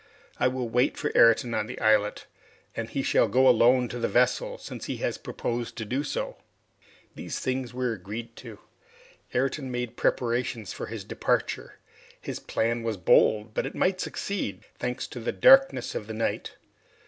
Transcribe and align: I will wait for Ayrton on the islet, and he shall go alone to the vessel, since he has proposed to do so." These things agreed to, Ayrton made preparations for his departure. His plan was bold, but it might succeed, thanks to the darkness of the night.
I 0.39 0.47
will 0.47 0.67
wait 0.67 0.97
for 0.97 1.11
Ayrton 1.13 1.53
on 1.53 1.67
the 1.67 1.79
islet, 1.79 2.25
and 2.75 2.89
he 2.89 3.03
shall 3.03 3.27
go 3.27 3.47
alone 3.47 3.87
to 3.89 3.99
the 3.99 4.07
vessel, 4.07 4.57
since 4.57 4.85
he 4.85 4.97
has 4.97 5.19
proposed 5.19 5.75
to 5.75 5.85
do 5.85 6.03
so." 6.03 6.37
These 7.13 7.37
things 7.37 7.71
agreed 7.77 8.35
to, 8.37 8.57
Ayrton 9.35 9.69
made 9.69 9.97
preparations 9.97 10.73
for 10.73 10.87
his 10.87 11.03
departure. 11.03 11.77
His 12.19 12.39
plan 12.39 12.81
was 12.81 12.97
bold, 12.97 13.53
but 13.53 13.67
it 13.67 13.75
might 13.75 14.01
succeed, 14.01 14.63
thanks 14.79 15.05
to 15.05 15.19
the 15.19 15.31
darkness 15.31 15.93
of 15.93 16.07
the 16.07 16.15
night. 16.15 16.55